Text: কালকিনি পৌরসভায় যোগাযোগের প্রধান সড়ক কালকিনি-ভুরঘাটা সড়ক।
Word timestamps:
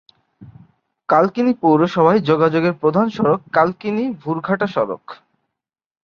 কালকিনি 1.09 1.53
পৌরসভায় 1.61 2.19
যোগাযোগের 2.21 2.73
প্রধান 2.73 3.07
সড়ক 3.09 3.39
কালকিনি-ভুরঘাটা 3.53 4.67
সড়ক। 4.67 5.03